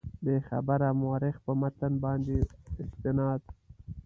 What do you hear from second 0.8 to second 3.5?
مورخ په متن باندې استناد.